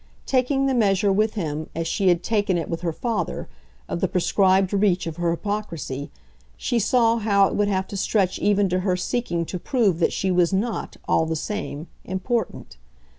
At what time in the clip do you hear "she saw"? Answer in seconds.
6.57-7.17